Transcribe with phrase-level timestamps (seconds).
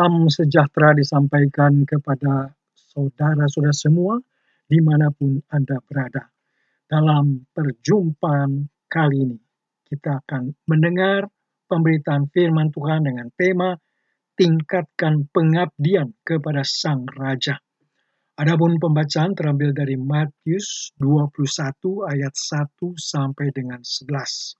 [0.00, 4.16] Salam sejahtera disampaikan kepada saudara-saudara semua
[4.64, 6.24] di mana pun Anda berada.
[6.88, 9.36] Dalam perjumpaan kali ini,
[9.84, 11.28] kita akan mendengar
[11.68, 13.76] pemberitaan firman Tuhan dengan tema
[14.40, 17.60] Tingkatkan Pengabdian kepada Sang Raja.
[18.40, 24.56] Adapun pembacaan terambil dari Matius 21 ayat 1 sampai dengan 11.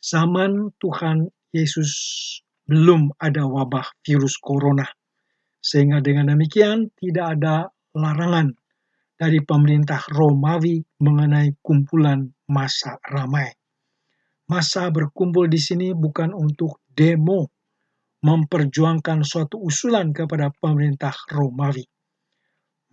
[0.00, 1.92] Zaman Tuhan Yesus
[2.66, 4.86] belum ada wabah virus corona.
[5.62, 8.54] Sehingga dengan demikian tidak ada larangan
[9.16, 13.48] dari pemerintah Romawi mengenai kumpulan masa ramai.
[14.46, 17.50] Masa berkumpul di sini bukan untuk demo
[18.22, 21.82] memperjuangkan suatu usulan kepada pemerintah Romawi.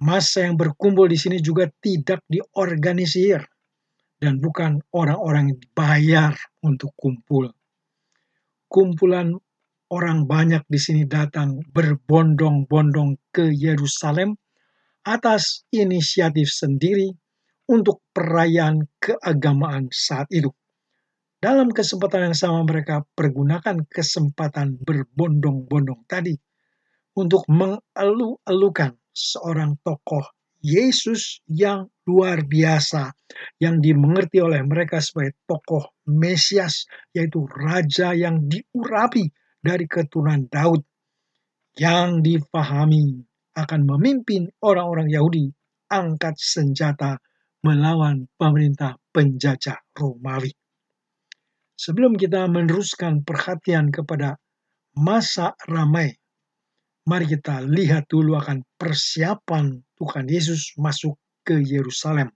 [0.02, 3.46] Masa yang berkumpul di sini juga tidak diorganisir
[4.18, 6.34] dan bukan orang-orang yang dibayar
[6.66, 7.52] untuk kumpul.
[8.66, 9.38] Kumpulan
[9.94, 14.34] orang banyak di sini datang berbondong-bondong ke Yerusalem
[15.06, 17.14] atas inisiatif sendiri
[17.70, 20.50] untuk perayaan keagamaan saat itu.
[21.38, 26.34] Dalam kesempatan yang sama mereka pergunakan kesempatan berbondong-bondong tadi
[27.14, 30.24] untuk mengeluh-elukan seorang tokoh
[30.64, 33.12] Yesus yang luar biasa
[33.60, 39.28] yang dimengerti oleh mereka sebagai tokoh Mesias yaitu raja yang diurapi
[39.64, 40.84] dari keturunan Daud
[41.80, 43.24] yang difahami
[43.56, 45.50] akan memimpin orang-orang Yahudi
[45.88, 47.18] angkat senjata
[47.64, 50.52] melawan pemerintah penjajah Romawi.
[51.74, 54.38] Sebelum kita meneruskan perhatian kepada
[55.00, 56.12] masa ramai,
[57.08, 62.30] mari kita lihat dulu akan persiapan Tuhan Yesus masuk ke Yerusalem.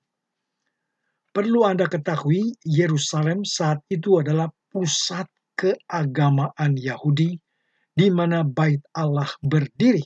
[1.30, 7.34] Perlu Anda ketahui, Yerusalem saat itu adalah pusat keagamaan Yahudi
[7.98, 10.06] di mana bait Allah berdiri.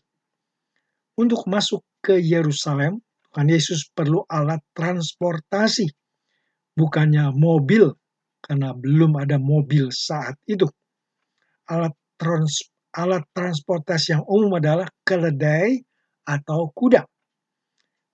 [1.20, 5.92] Untuk masuk ke Yerusalem, Tuhan Yesus perlu alat transportasi,
[6.72, 7.92] bukannya mobil,
[8.40, 10.66] karena belum ada mobil saat itu.
[11.68, 15.84] Alat, trans, alat transportasi yang umum adalah keledai
[16.24, 17.04] atau kuda.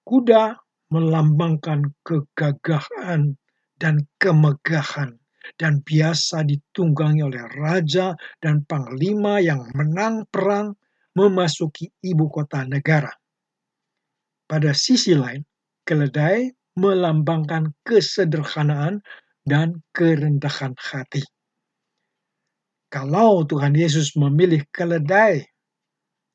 [0.01, 0.57] Kuda
[0.89, 3.37] melambangkan kegagahan
[3.77, 5.21] dan kemegahan
[5.55, 10.75] dan biasa ditunggangi oleh raja dan panglima yang menang perang
[11.15, 13.09] memasuki ibu kota negara.
[14.47, 15.43] Pada sisi lain,
[15.87, 19.01] keledai melambangkan kesederhanaan
[19.47, 21.25] dan kerendahan hati.
[22.87, 25.43] Kalau Tuhan Yesus memilih keledai,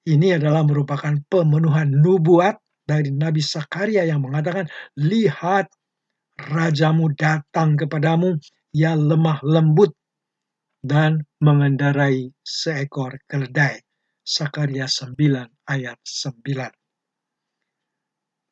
[0.09, 4.67] ini adalah merupakan pemenuhan nubuat dari Nabi Sakaria yang mengatakan,
[4.99, 5.71] "Lihat,
[6.51, 8.37] rajamu datang kepadamu
[8.73, 9.93] ia lemah lembut
[10.83, 13.81] dan mengendarai seekor keledai.
[14.23, 15.19] Sakaria 9
[15.67, 16.71] ayat 9.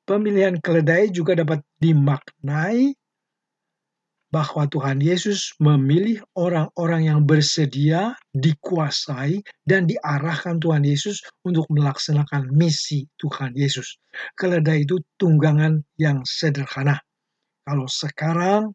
[0.03, 2.91] Pemilihan keledai juga dapat dimaknai
[4.31, 13.11] bahwa Tuhan Yesus memilih orang-orang yang bersedia, dikuasai, dan diarahkan Tuhan Yesus untuk melaksanakan misi
[13.19, 13.99] Tuhan Yesus.
[14.39, 17.03] Keledai itu tunggangan yang sederhana.
[17.67, 18.75] Kalau sekarang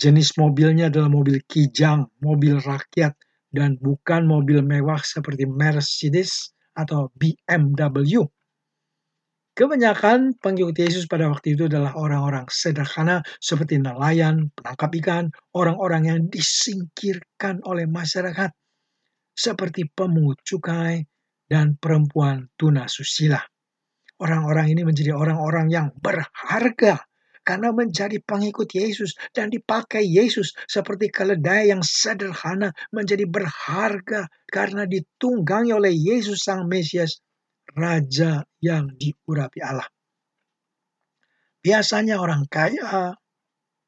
[0.00, 3.12] Jenis mobilnya adalah mobil kijang, mobil rakyat,
[3.52, 8.24] dan bukan mobil mewah seperti Mercedes atau BMW.
[9.52, 16.20] Kebanyakan pengikut Yesus pada waktu itu adalah orang-orang sederhana seperti nelayan, penangkap ikan, orang-orang yang
[16.32, 18.56] disingkirkan oleh masyarakat,
[19.36, 21.04] seperti pemungut cukai
[21.44, 23.42] dan perempuan tuna susila.
[24.16, 27.04] Orang-orang ini menjadi orang-orang yang berharga
[27.40, 35.72] karena menjadi pengikut Yesus dan dipakai Yesus seperti keledai yang sederhana menjadi berharga karena ditunggangi
[35.72, 37.20] oleh Yesus Sang Mesias,
[37.72, 39.88] Raja yang diurapi Allah.
[41.60, 43.12] Biasanya orang kaya,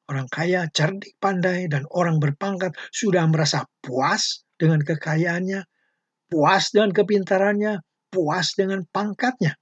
[0.08, 5.64] orang kaya, cerdik, pandai, dan orang berpangkat sudah merasa puas dengan kekayaannya,
[6.28, 7.80] puas dengan kepintarannya,
[8.12, 9.56] puas dengan pangkatnya.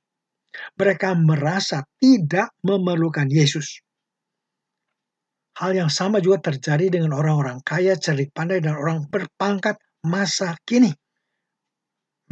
[0.75, 3.83] Mereka merasa tidak memerlukan Yesus.
[5.61, 9.77] Hal yang sama juga terjadi dengan orang-orang kaya, cerdik pandai, dan orang berpangkat
[10.07, 10.91] masa kini.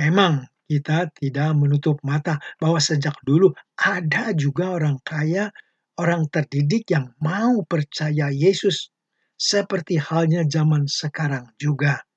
[0.00, 5.52] Memang kita tidak menutup mata bahwa sejak dulu ada juga orang kaya,
[6.00, 8.88] orang terdidik yang mau percaya Yesus,
[9.36, 12.07] seperti halnya zaman sekarang juga.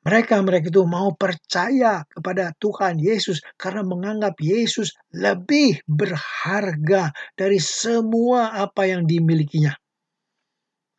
[0.00, 8.88] Mereka-mereka itu mau percaya kepada Tuhan Yesus karena menganggap Yesus lebih berharga dari semua apa
[8.88, 9.76] yang dimilikinya.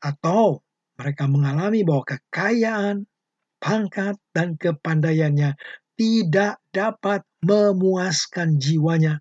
[0.06, 0.62] Atau
[1.02, 3.10] mereka mengalami bahwa kekayaan,
[3.58, 5.58] pangkat dan kepandaiannya
[5.98, 9.18] tidak dapat memuaskan jiwanya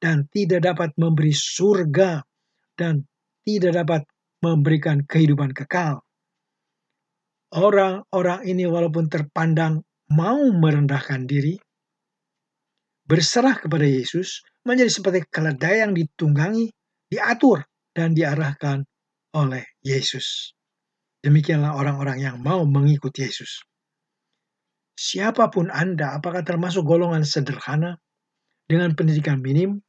[0.00, 2.24] dan tidak dapat memberi surga
[2.76, 3.04] dan
[3.44, 4.02] tidak dapat
[4.40, 6.00] memberikan kehidupan kekal.
[7.50, 9.82] Orang-orang ini walaupun terpandang
[10.14, 11.58] mau merendahkan diri,
[13.02, 16.70] berserah kepada Yesus, menjadi seperti keledai yang ditunggangi,
[17.10, 18.86] diatur, dan diarahkan
[19.34, 20.54] oleh Yesus.
[21.20, 23.66] Demikianlah orang-orang yang mau mengikut Yesus.
[24.94, 27.98] Siapa pun Anda, apakah termasuk golongan sederhana
[28.70, 29.82] dengan pendidikan minim,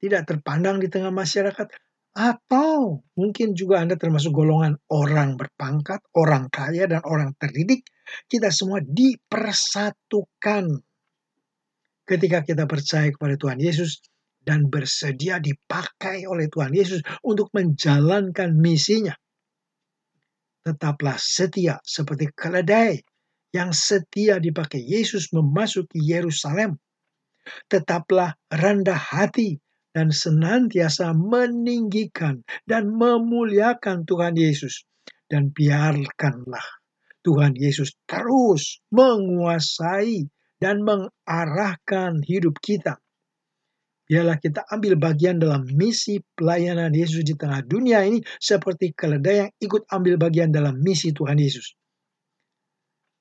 [0.00, 1.66] tidak terpandang di tengah masyarakat,
[2.16, 7.84] atau mungkin juga Anda termasuk golongan orang berpangkat, orang kaya, dan orang terdidik,
[8.24, 10.80] kita semua dipersatukan
[12.08, 14.00] ketika kita percaya kepada Tuhan Yesus
[14.40, 19.12] dan bersedia dipakai oleh Tuhan Yesus untuk menjalankan misinya
[20.66, 22.98] tetaplah setia seperti keledai
[23.54, 26.74] yang setia dipakai Yesus memasuki Yerusalem.
[27.70, 29.62] Tetaplah rendah hati
[29.96, 34.84] dan senantiasa meninggikan dan memuliakan Tuhan Yesus.
[35.26, 36.62] Dan biarkanlah
[37.24, 40.28] Tuhan Yesus terus menguasai
[40.60, 43.00] dan mengarahkan hidup kita
[44.06, 49.50] Biarlah kita ambil bagian dalam misi pelayanan Yesus di tengah dunia ini seperti keledai yang
[49.58, 51.74] ikut ambil bagian dalam misi Tuhan Yesus.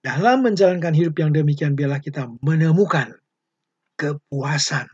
[0.06, 3.18] Dalam menjalankan hidup yang demikian, biarlah kita menemukan
[3.98, 4.86] kepuasan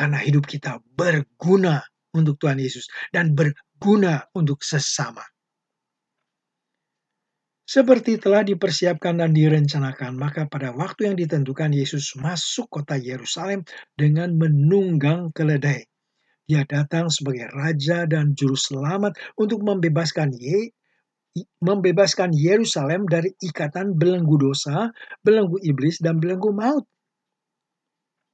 [0.00, 1.84] karena hidup kita berguna
[2.16, 5.20] untuk Tuhan Yesus dan berguna untuk sesama.
[7.68, 13.62] Seperti telah dipersiapkan dan direncanakan, maka pada waktu yang ditentukan Yesus masuk kota Yerusalem
[13.94, 15.86] dengan menunggang keledai.
[16.50, 20.74] Dia datang sebagai raja dan juru selamat untuk membebaskan Ye,
[21.62, 24.90] membebaskan Yerusalem dari ikatan belenggu dosa,
[25.22, 26.90] belenggu iblis, dan belenggu maut.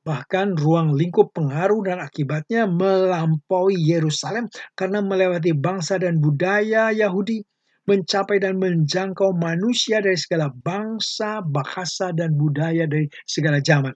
[0.07, 4.47] Bahkan ruang lingkup pengaruh dan akibatnya melampaui Yerusalem
[4.79, 7.43] karena melewati bangsa dan budaya Yahudi
[7.87, 13.95] mencapai dan menjangkau manusia dari segala bangsa, bahasa, dan budaya dari segala zaman.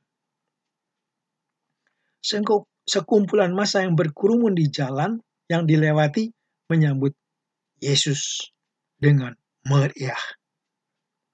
[2.87, 6.31] Sekumpulan masa yang berkerumun di jalan yang dilewati
[6.71, 7.15] menyambut
[7.79, 8.51] Yesus
[8.99, 9.35] dengan
[9.67, 10.19] meriah,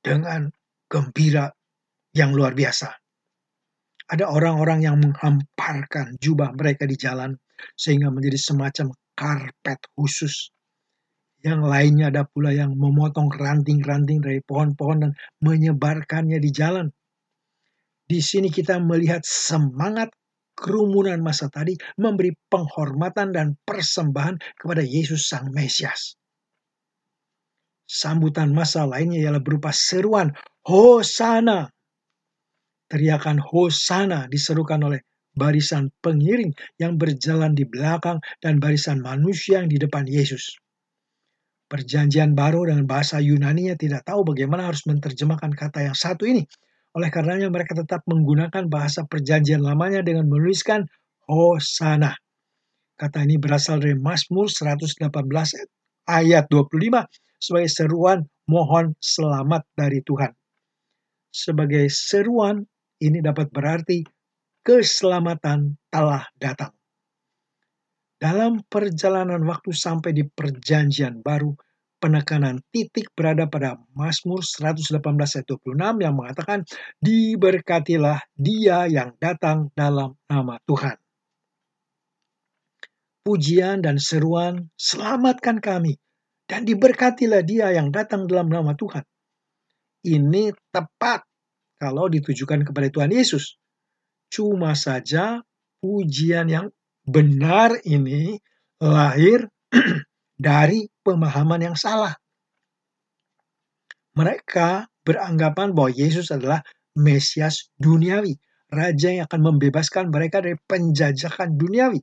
[0.05, 0.52] dengan
[0.88, 1.49] gembira
[2.12, 3.06] yang luar biasa.
[4.06, 7.35] Ada orang-orang yang menghamparkan jubah mereka di jalan
[7.75, 10.55] sehingga menjadi semacam karpet khusus
[11.47, 16.91] yang lainnya ada pula yang memotong ranting-ranting dari pohon-pohon dan menyebarkannya di jalan.
[18.06, 20.11] Di sini kita melihat semangat
[20.59, 26.19] kerumunan masa tadi memberi penghormatan dan persembahan kepada Yesus Sang Mesias.
[27.87, 30.35] Sambutan masa lainnya ialah berupa seruan
[30.67, 31.70] Hosana.
[32.87, 35.03] Teriakan Hosana diserukan oleh
[35.35, 40.56] barisan pengiring yang berjalan di belakang dan barisan manusia yang di depan Yesus.
[41.67, 46.47] Perjanjian baru dengan bahasa Yunani tidak tahu bagaimana harus menerjemahkan kata yang satu ini.
[46.95, 50.87] Oleh karenanya mereka tetap menggunakan bahasa perjanjian lamanya dengan menuliskan
[51.26, 52.14] Hosana.
[52.97, 55.11] Kata ini berasal dari Mazmur 118
[56.07, 60.33] ayat 25 sebagai seruan mohon selamat dari Tuhan.
[61.35, 62.64] Sebagai seruan
[63.03, 64.05] ini dapat berarti
[64.65, 66.73] keselamatan telah datang.
[68.17, 71.53] Dalam perjalanan waktu sampai di perjanjian baru,
[72.00, 76.65] penekanan titik berada pada Mazmur 118 ayat 26 yang mengatakan,
[76.97, 80.97] Diberkatilah dia yang datang dalam nama Tuhan.
[83.26, 85.99] Pujian dan seruan, selamatkan kami,
[86.47, 89.03] dan diberkatilah dia yang datang dalam nama Tuhan.
[90.07, 91.25] Ini tepat
[91.76, 93.61] kalau ditujukan kepada Tuhan Yesus.
[94.33, 95.40] Cuma saja
[95.80, 96.66] pujian yang
[97.06, 98.40] benar ini
[98.83, 99.47] lahir
[100.37, 102.16] dari pemahaman yang salah.
[104.16, 106.64] Mereka beranggapan bahwa Yesus adalah
[106.97, 108.40] Mesias duniawi,
[108.73, 112.00] raja yang akan membebaskan mereka dari penjajahan duniawi.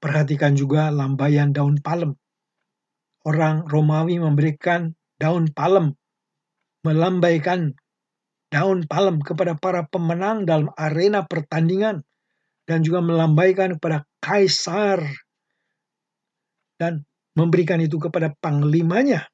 [0.00, 2.12] Perhatikan juga lambaian daun palem.
[3.24, 5.92] Orang Romawi memberikan daun palem,
[6.86, 7.76] melambaikan
[8.50, 12.02] daun palem kepada para pemenang dalam arena pertandingan
[12.66, 15.02] dan juga melambaikan kepada kaisar
[16.80, 17.06] dan
[17.38, 19.30] memberikan itu kepada panglimanya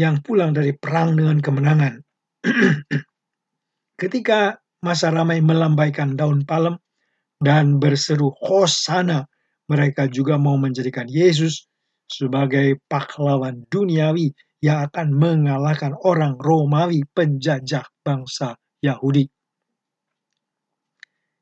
[0.00, 2.00] yang pulang dari perang dengan kemenangan.
[4.00, 6.80] Ketika masa ramai melambaikan daun palem
[7.36, 9.28] dan berseru Hosana,
[9.68, 11.68] mereka juga mau menjadikan Yesus
[12.08, 19.24] sebagai pahlawan duniawi yang akan mengalahkan orang Romawi penjajah bangsa Yahudi.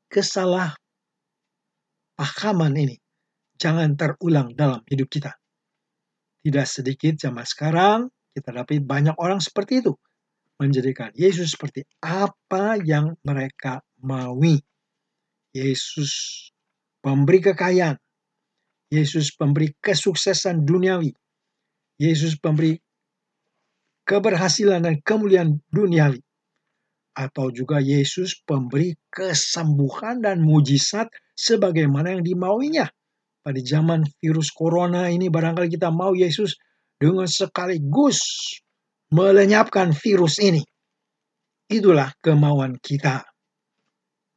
[0.09, 0.73] Kesalah
[2.15, 2.95] pahaman ini
[3.59, 5.35] jangan terulang dalam hidup kita.
[6.39, 9.93] Tidak sedikit zaman sekarang kita dapat banyak orang seperti itu.
[10.59, 14.59] Menjadikan Yesus seperti apa yang mereka maui.
[15.51, 16.11] Yesus
[17.03, 17.99] pemberi kekayaan.
[18.91, 21.11] Yesus pemberi kesuksesan duniawi.
[21.99, 22.79] Yesus pemberi
[24.09, 26.17] keberhasilan dan kemuliaan duniawi.
[27.13, 32.89] Atau juga Yesus pemberi kesembuhan dan mujizat sebagaimana yang dimauinya.
[33.45, 36.57] Pada zaman virus corona ini barangkali kita mau Yesus
[36.97, 38.17] dengan sekaligus
[39.13, 40.65] melenyapkan virus ini.
[41.69, 43.29] Itulah kemauan kita.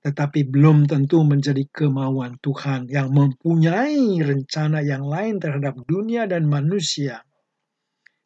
[0.02, 7.22] Tetapi belum tentu menjadi kemauan Tuhan yang mempunyai rencana yang lain terhadap dunia dan manusia.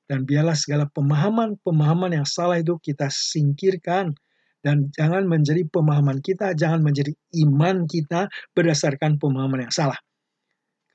[0.06, 4.14] Dan biarlah segala pemahaman-pemahaman yang salah itu kita singkirkan.
[4.62, 7.14] Dan jangan menjadi pemahaman kita, jangan menjadi
[7.46, 9.98] iman kita berdasarkan pemahaman yang salah.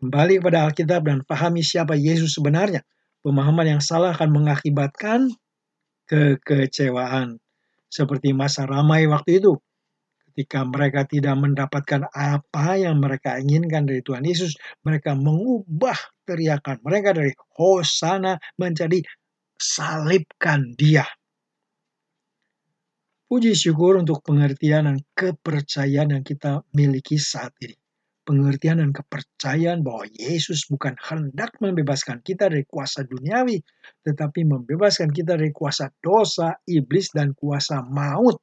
[0.01, 2.81] Kembali kepada Alkitab dan pahami siapa Yesus sebenarnya.
[3.21, 5.29] Pemahaman yang salah akan mengakibatkan
[6.41, 7.37] kekecewaan.
[7.91, 9.61] Seperti masa ramai waktu itu.
[10.31, 14.55] Ketika mereka tidak mendapatkan apa yang mereka inginkan dari Tuhan Yesus,
[14.87, 19.03] mereka mengubah teriakan mereka dari Hosana menjadi
[19.59, 21.03] salibkan dia.
[23.27, 27.75] Puji syukur untuk pengertian dan kepercayaan yang kita miliki saat ini.
[28.23, 33.59] Pengertian dan kepercayaan bahwa Yesus bukan hendak membebaskan kita dari kuasa duniawi,
[34.07, 38.39] tetapi membebaskan kita dari kuasa dosa, iblis, dan kuasa maut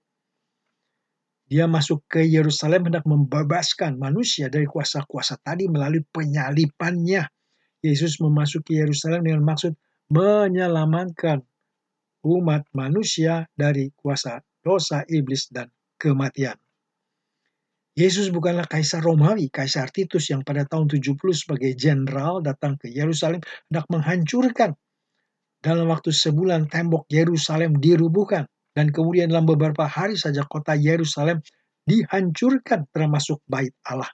[1.48, 7.24] dia masuk ke Yerusalem hendak membebaskan manusia dari kuasa-kuasa tadi melalui penyalipannya.
[7.80, 9.72] Yesus memasuki Yerusalem dengan maksud
[10.12, 11.40] menyelamatkan
[12.28, 16.60] umat manusia dari kuasa dosa, iblis, dan kematian.
[17.96, 23.42] Yesus bukanlah kaisar Romawi, kaisar Titus yang pada tahun 70 sebagai jenderal datang ke Yerusalem
[23.72, 24.76] hendak menghancurkan.
[25.58, 31.40] Dalam waktu sebulan tembok Yerusalem dirubuhkan dan kemudian dalam beberapa hari saja kota Yerusalem
[31.88, 34.08] dihancurkan termasuk bait Allah.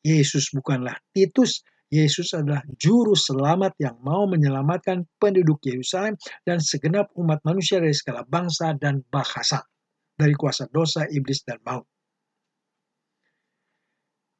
[0.00, 6.14] Yesus bukanlah Titus, Yesus adalah juru selamat yang mau menyelamatkan penduduk Yerusalem
[6.46, 9.66] dan segenap umat manusia dari segala bangsa dan bahasa,
[10.14, 11.84] dari kuasa dosa, iblis, dan maut.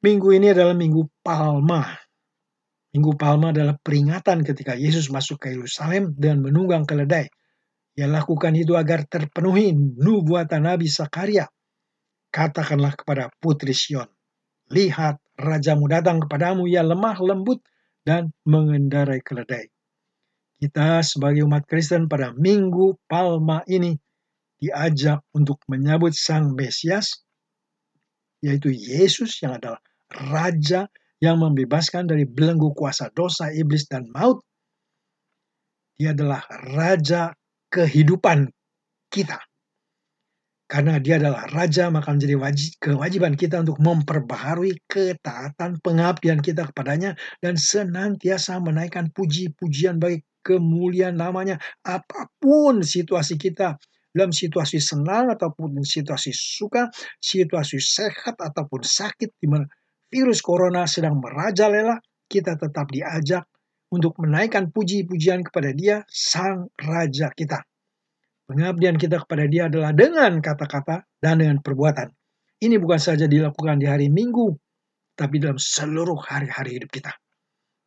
[0.01, 1.85] Minggu ini adalah Minggu Palma.
[2.95, 7.29] Minggu Palma adalah peringatan ketika Yesus masuk ke Yerusalem dan menunggang keledai.
[8.01, 11.45] Ia lakukan itu agar terpenuhi nubuatan Nabi Sakaria.
[12.33, 14.09] Katakanlah kepada putri Sion,
[14.73, 17.61] lihat rajamu datang kepadamu, ia lemah lembut
[18.01, 19.69] dan mengendarai keledai.
[20.57, 23.93] Kita sebagai umat Kristen pada minggu Palma ini
[24.57, 27.21] diajak untuk menyambut Sang Mesias,
[28.41, 30.89] yaitu Yesus yang adalah Raja
[31.21, 34.41] yang membebaskan dari belenggu kuasa dosa, iblis, dan maut.
[36.01, 37.37] Dia adalah Raja
[37.71, 38.51] kehidupan
[39.07, 39.39] kita.
[40.71, 47.19] Karena dia adalah raja, maka menjadi wajib, kewajiban kita untuk memperbaharui ketaatan pengabdian kita kepadanya
[47.43, 53.75] dan senantiasa menaikkan puji-pujian bagi kemuliaan namanya apa pun situasi kita
[54.15, 56.87] dalam situasi senang ataupun situasi suka,
[57.19, 59.67] situasi sehat ataupun sakit di mana
[60.07, 61.99] virus corona sedang merajalela,
[62.31, 63.43] kita tetap diajak
[63.91, 67.59] untuk menaikkan puji-pujian kepada Dia, Sang Raja kita.
[68.47, 72.07] Pengabdian kita kepada Dia adalah dengan kata-kata dan dengan perbuatan.
[72.63, 74.55] Ini bukan saja dilakukan di hari Minggu,
[75.13, 77.11] tapi dalam seluruh hari-hari hidup kita.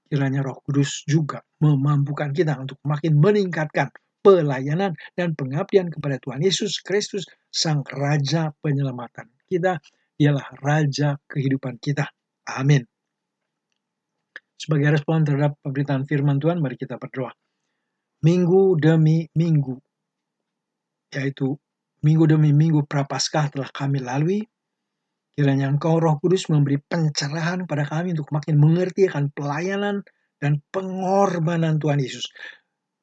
[0.05, 3.89] Kiranya Roh Kudus juga memampukan kita untuk makin meningkatkan
[4.21, 9.81] pelayanan dan pengabdian kepada Tuhan Yesus Kristus, Sang Raja Penyelamatan kita.
[10.15, 12.07] Ialah Raja kehidupan kita.
[12.47, 12.94] Amin.
[14.55, 17.35] Sebagai respon terhadap pemberitaan firman Tuhan, mari kita berdoa.
[18.25, 19.77] Minggu demi minggu,
[21.13, 21.59] yaitu
[22.01, 24.41] minggu demi minggu prapaskah telah kami lalui,
[25.37, 30.01] kiranya Engkau Roh Kudus memberi pencerahan pada kami untuk makin mengerti akan pelayanan
[30.41, 32.25] dan pengorbanan Tuhan Yesus.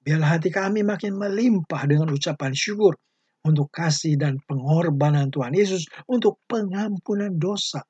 [0.02, 2.98] Biarlah hati kami makin melimpah dengan ucapan syukur
[3.46, 7.82] untuk kasih dan pengorbanan Tuhan Yesus untuk pengampunan dosa,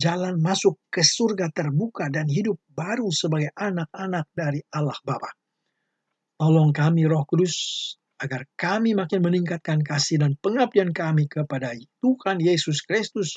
[0.00, 5.28] jalan masuk ke surga terbuka dan hidup baru sebagai anak-anak dari Allah Bapa.
[6.40, 7.52] Tolong kami Roh Kudus
[8.16, 13.36] agar kami makin meningkatkan kasih dan pengabdian kami kepada Tuhan Yesus Kristus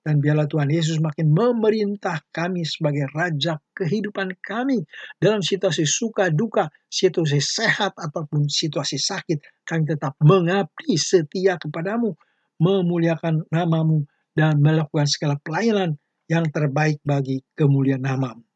[0.00, 4.80] Dan biarlah Tuhan Yesus makin memerintah kami sebagai Raja kehidupan kami.
[5.20, 9.60] Dalam situasi suka duka, situasi sehat ataupun situasi sakit.
[9.60, 12.16] Kami tetap mengabdi setia kepadamu.
[12.64, 15.98] Memuliakan namamu dan melakukan segala pelayanan
[16.30, 18.46] yang terbaik bagi kemuliaan namamu.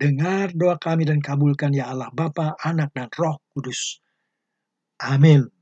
[0.00, 4.00] Dengar doa kami dan kabulkan ya Allah Bapa, Anak, dan Roh Kudus.
[4.96, 5.59] Amin.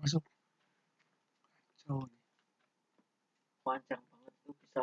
[0.00, 0.24] masuk.
[1.76, 2.20] Kacau nih.
[3.64, 4.82] Panjang banget tuh bisa